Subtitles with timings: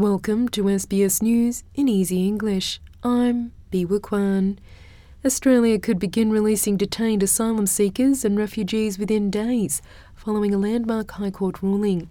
[0.00, 2.80] Welcome to SBS News in Easy English.
[3.02, 4.58] I'm Biwa Kwan.
[5.26, 9.82] Australia could begin releasing detained asylum seekers and refugees within days
[10.14, 12.08] following a landmark High Court ruling.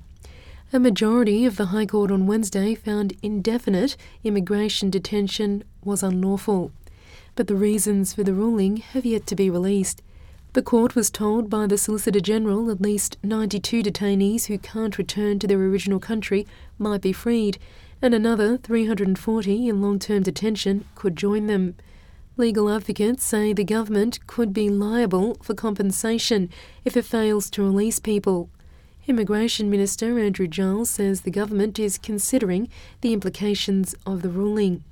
[0.71, 6.71] A majority of the High Court on Wednesday found indefinite immigration detention was unlawful,
[7.33, 10.03] but the reasons for the ruling have yet to be released.
[10.53, 15.37] The court was told by the Solicitor General at least 92 detainees who can't return
[15.37, 16.47] to their original country
[16.79, 17.59] might be freed,
[18.01, 21.75] and another 340 in long term detention could join them.
[22.35, 26.49] Legal advocates say the government could be liable for compensation
[26.83, 28.49] if it fails to release people.
[29.05, 32.69] Immigration Minister Andrew Giles says the government is considering
[33.01, 34.83] the implications of the ruling.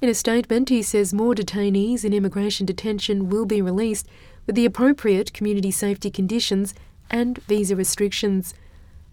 [0.00, 4.08] In a statement, he says more detainees in immigration detention will be released
[4.50, 6.74] with the appropriate community safety conditions
[7.08, 8.52] and visa restrictions.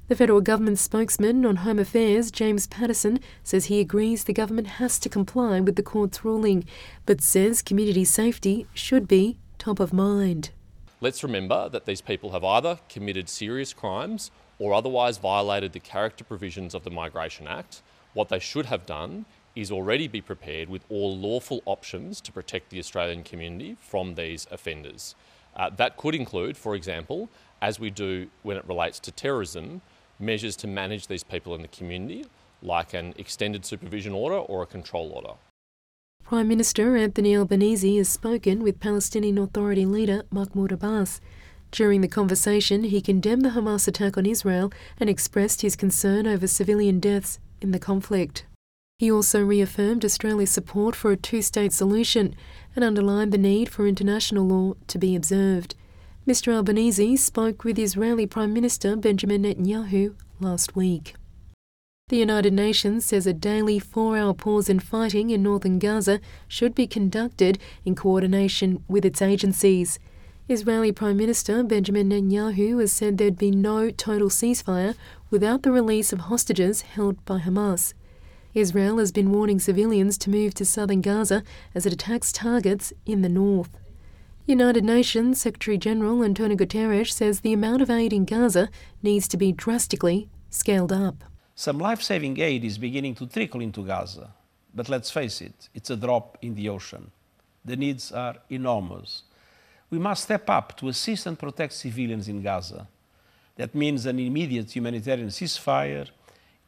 [0.08, 4.98] The federal government spokesman on Home Affairs, James Paterson, says he agrees the government has
[4.98, 6.66] to comply with the court's ruling,
[7.06, 10.50] but says community safety should be top of mind.
[11.02, 16.24] Let's remember that these people have either committed serious crimes or otherwise violated the character
[16.24, 17.84] provisions of the Migration Act.
[18.16, 19.28] What they should have done
[19.62, 24.48] is already be prepared with all lawful options to protect the Australian community from these
[24.52, 25.16] offenders.
[25.56, 27.30] Uh, that could include, for example,
[27.62, 29.82] as we do when it relates to terrorism,
[30.20, 32.26] measures to manage these people in the community,
[32.62, 35.34] like an extended supervision order or a control order.
[36.24, 41.22] Prime Minister Anthony Albanese has spoken with Palestinian Authority leader Mahmoud Abbas.
[41.72, 46.48] During the conversation, he condemned the Hamas attack on Israel and expressed his concern over
[46.48, 48.46] civilian deaths in the conflict.
[49.00, 52.36] He also reaffirmed Australia's support for a two state solution
[52.76, 55.76] and underlined the need for international law to be observed.
[56.28, 56.52] Mr.
[56.52, 61.14] Albanese spoke with Israeli Prime Minister Benjamin Netanyahu last week.
[62.10, 66.74] The United Nations says a daily four hour pause in fighting in northern Gaza should
[66.74, 70.00] be conducted in coordination with its agencies.
[70.50, 74.96] Israeli Prime Minister Benjamin Netanyahu has said there'd be no total ceasefire
[75.30, 77.94] without the release of hostages held by Hamas.
[78.58, 81.44] Israel has been warning civilians to move to southern Gaza
[81.76, 83.78] as it attacks targets in the north.
[84.48, 88.70] United Nations Secretary General Antonio Guterres says the amount of aid in Gaza
[89.04, 91.24] needs to be drastically scaled up.
[91.54, 94.34] Some life saving aid is beginning to trickle into Gaza,
[94.74, 97.12] but let's face it, it's a drop in the ocean.
[97.64, 99.22] The needs are enormous.
[99.92, 102.88] We must step up to assist and protect civilians in Gaza.
[103.56, 106.08] That means an immediate humanitarian ceasefire,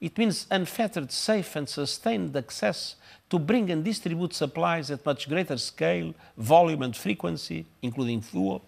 [0.01, 2.95] it means unfettered, safe, and sustained access
[3.29, 8.63] to bring and distribute supplies at much greater scale, volume, and frequency, including fuel.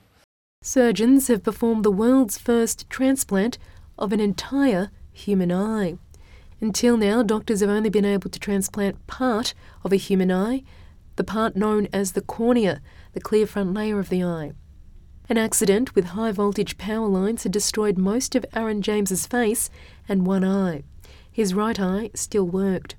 [0.61, 3.57] Surgeons have performed the world's first transplant
[3.97, 5.97] of an entire human eye.
[6.59, 9.53] Until now, doctors have only been able to transplant part
[9.83, 10.63] of a human eye,
[11.15, 12.81] the part known as the cornea,
[13.13, 14.51] the clear front layer of the eye.
[15.29, 19.69] An accident with high voltage power lines had destroyed most of Aaron James's face
[20.07, 20.83] and one eye.
[21.31, 22.95] His right eye still worked.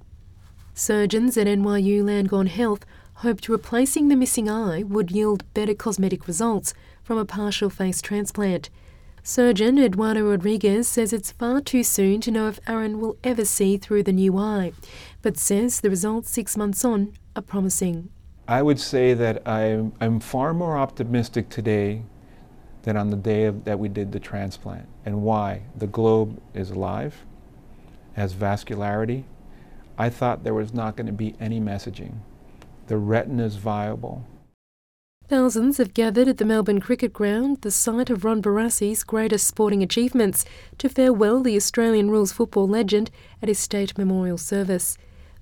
[0.75, 6.72] Surgeons at NYU Langone Health hoped replacing the missing eye would yield better cosmetic results
[7.03, 8.71] from a partial face transplant.
[9.22, 13.76] Surgeon Eduardo Rodriguez says it's far too soon to know if Aaron will ever see
[13.76, 14.72] through the new eye,
[15.21, 18.09] but says the results six months on are promising.
[18.48, 22.03] I would say that I'm, I'm far more optimistic today
[22.82, 24.88] than on the day of, that we did the transplant.
[25.04, 25.62] And why?
[25.76, 27.15] The globe is alive
[28.15, 29.25] has vascularity.
[29.99, 32.17] I thought there was not going to be any messaging.
[32.87, 34.27] The retina is viable.
[35.28, 39.83] Thousands have gathered at the Melbourne Cricket Ground, the site of Ron Barassi's greatest sporting
[39.83, 40.45] achievements,
[40.78, 44.99] to farewell the Australian rules football legend at his state memorial service.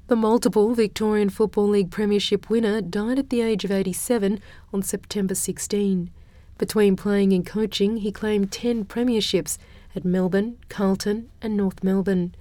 [0.07, 4.41] The multiple Victorian Football League Premiership winner died at the age of 87
[4.73, 6.11] on September 16.
[6.59, 9.57] Between playing and coaching, he claimed 10 premierships
[9.97, 12.35] at Melbourne, Carlton, and North Melbourne.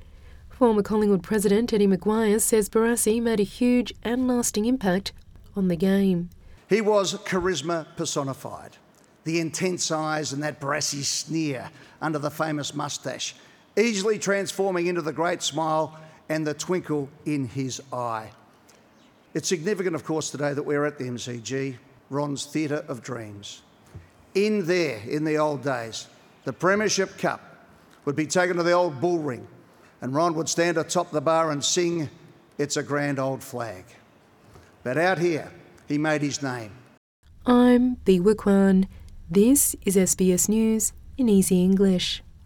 [0.60, 5.14] Former Collingwood president Eddie McGuire says Barassi made a huge and lasting impact
[5.56, 6.32] on the game.
[6.68, 8.76] He was charisma personified.
[9.24, 11.70] The intense eyes and that Barassi sneer
[12.02, 13.36] under the famous moustache,
[13.78, 15.98] easily transforming into the great smile
[16.28, 18.30] and the twinkle in his eye.
[19.34, 21.78] It's significant, of course, today that we're at the MCG,
[22.10, 23.62] Ron's Theatre of Dreams.
[24.36, 26.08] In there, in the old days,
[26.44, 27.40] the Premiership Cup
[28.04, 29.48] would be taken to the old bull ring
[30.02, 32.10] and Ron would stand atop the bar and sing,
[32.58, 33.86] It's a Grand Old Flag.
[34.84, 35.52] But out here,
[35.88, 36.72] he made his name.
[37.46, 38.88] I'm Biwa Kwan.
[39.30, 42.24] This is SBS News in Easy English.